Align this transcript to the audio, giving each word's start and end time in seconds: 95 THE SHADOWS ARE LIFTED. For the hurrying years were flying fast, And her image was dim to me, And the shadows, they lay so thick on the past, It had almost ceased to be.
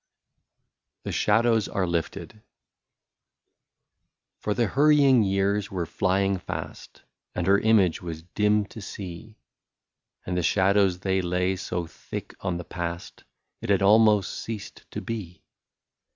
95 1.03 1.03
THE 1.03 1.11
SHADOWS 1.11 1.67
ARE 1.69 1.85
LIFTED. 1.85 2.41
For 4.39 4.55
the 4.55 4.65
hurrying 4.65 5.21
years 5.21 5.69
were 5.69 5.85
flying 5.85 6.39
fast, 6.39 7.03
And 7.35 7.45
her 7.45 7.59
image 7.59 8.01
was 8.01 8.23
dim 8.23 8.65
to 8.65 8.81
me, 8.97 9.37
And 10.25 10.35
the 10.35 10.41
shadows, 10.41 11.01
they 11.01 11.21
lay 11.21 11.55
so 11.55 11.85
thick 11.85 12.33
on 12.39 12.57
the 12.57 12.63
past, 12.65 13.25
It 13.61 13.69
had 13.69 13.83
almost 13.83 14.33
ceased 14.33 14.89
to 14.89 15.01
be. 15.01 15.43